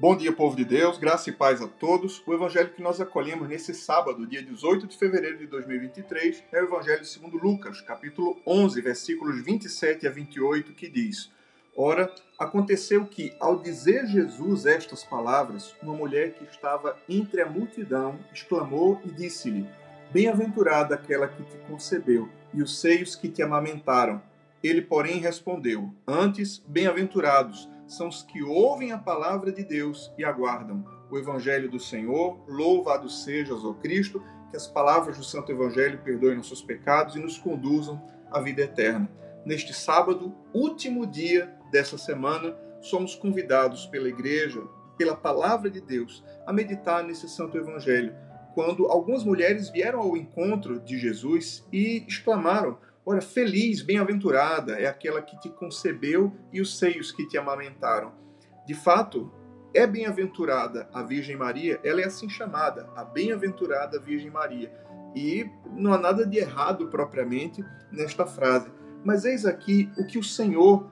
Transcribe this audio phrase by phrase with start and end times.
[0.00, 2.22] Bom dia, povo de Deus, graça e paz a todos.
[2.24, 6.66] O evangelho que nós acolhemos nesse sábado, dia 18 de fevereiro de 2023, é o
[6.66, 11.32] evangelho segundo Lucas, capítulo 11, versículos 27 a 28, que diz:
[11.74, 18.20] Ora, aconteceu que, ao dizer Jesus estas palavras, uma mulher que estava entre a multidão
[18.32, 19.66] exclamou e disse-lhe:
[20.12, 24.22] Bem-aventurada aquela que te concebeu e os seios que te amamentaram.
[24.62, 30.84] Ele, porém, respondeu: Antes, bem-aventurados são os que ouvem a palavra de Deus e aguardam
[31.10, 32.38] o Evangelho do Senhor.
[32.46, 37.38] Louvado sejas, ó Cristo, que as palavras do Santo Evangelho perdoem nossos pecados e nos
[37.38, 39.10] conduzam à vida eterna.
[39.44, 44.62] Neste sábado, último dia dessa semana, somos convidados pela Igreja,
[44.96, 48.14] pela palavra de Deus, a meditar nesse Santo Evangelho.
[48.54, 52.76] Quando algumas mulheres vieram ao encontro de Jesus e exclamaram:
[53.10, 58.12] Ora, feliz, bem-aventurada é aquela que te concebeu e os seios que te amamentaram.
[58.66, 59.32] De fato,
[59.72, 64.70] é bem-aventurada a Virgem Maria, ela é assim chamada, a bem-aventurada Virgem Maria.
[65.16, 68.70] E não há nada de errado propriamente nesta frase.
[69.02, 70.86] Mas eis aqui o que o Senhor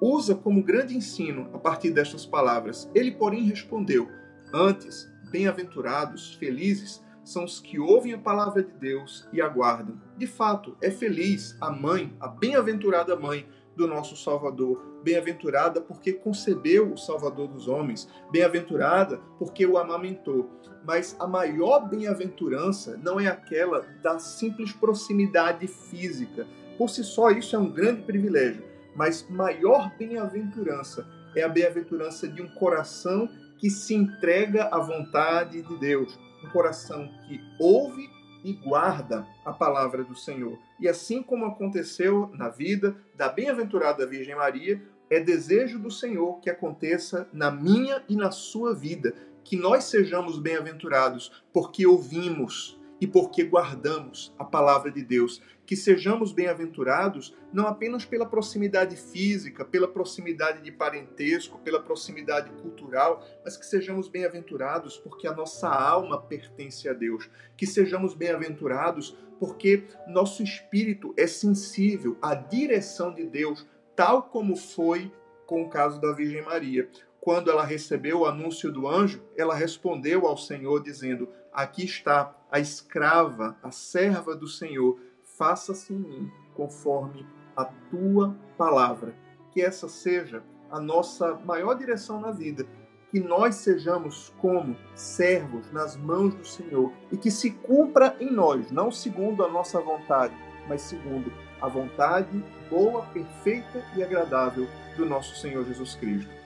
[0.00, 2.88] usa como grande ensino a partir destas palavras.
[2.94, 4.08] Ele, porém, respondeu:
[4.54, 10.00] Antes, bem-aventurados, felizes são os que ouvem a palavra de Deus e aguardam.
[10.16, 14.80] De fato, é feliz a mãe, a bem-aventurada mãe do nosso Salvador.
[15.02, 18.08] Bem-aventurada porque concebeu o Salvador dos homens.
[18.30, 20.48] Bem-aventurada porque o amamentou.
[20.84, 26.46] Mas a maior bem-aventurança não é aquela da simples proximidade física.
[26.78, 28.64] Por si só, isso é um grande privilégio.
[28.94, 35.76] Mas maior bem-aventurança é a bem-aventurança de um coração que se entrega à vontade de
[35.78, 38.08] Deus um coração que ouve
[38.44, 40.58] e guarda a palavra do Senhor.
[40.78, 46.50] E assim como aconteceu na vida da bem-aventurada Virgem Maria, é desejo do Senhor que
[46.50, 53.44] aconteça na minha e na sua vida, que nós sejamos bem-aventurados porque ouvimos e porque
[53.44, 55.42] guardamos a palavra de Deus.
[55.64, 63.24] Que sejamos bem-aventurados não apenas pela proximidade física, pela proximidade de parentesco, pela proximidade cultural,
[63.44, 67.28] mas que sejamos bem-aventurados porque a nossa alma pertence a Deus.
[67.56, 75.12] Que sejamos bem-aventurados porque nosso espírito é sensível à direção de Deus, tal como foi
[75.46, 76.88] com o caso da Virgem Maria
[77.26, 82.60] quando ela recebeu o anúncio do anjo, ela respondeu ao Senhor, dizendo: Aqui está a
[82.60, 84.96] escrava, a serva do Senhor,
[85.36, 87.26] faça-se em mim conforme
[87.56, 89.12] a tua palavra.
[89.50, 92.64] Que essa seja a nossa maior direção na vida.
[93.10, 98.70] Que nós sejamos como servos nas mãos do Senhor e que se cumpra em nós,
[98.70, 100.36] não segundo a nossa vontade,
[100.68, 106.45] mas segundo a vontade boa, perfeita e agradável do nosso Senhor Jesus Cristo.